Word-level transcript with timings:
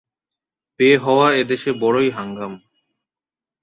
বে 0.79 0.89
হওয়া 0.97 1.27
এদেশে 1.33 1.71
বড়ই 1.81 2.09
হাঙ্গাম। 2.11 2.53